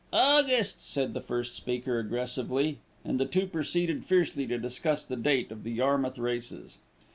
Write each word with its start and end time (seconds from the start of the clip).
"August," 0.13 0.81
said 0.81 1.13
the 1.13 1.21
first 1.21 1.53
speaker 1.55 1.99
aggressively, 1.99 2.79
and 3.05 3.19
the 3.19 3.25
two 3.27 3.45
proceeded 3.45 4.03
fiercely 4.03 4.47
to 4.47 4.57
discuss 4.57 5.03
the 5.05 5.15
date 5.15 5.51
of 5.51 5.63
the 5.63 5.73
Yarmouth 5.73 6.17
Races. 6.17 6.79